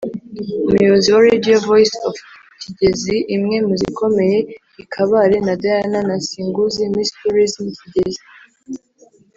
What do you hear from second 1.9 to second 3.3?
of Kigezi